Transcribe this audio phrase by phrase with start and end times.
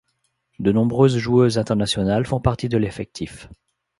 [0.57, 3.47] De nombreuses joueuses internationales font partie de l'effectif.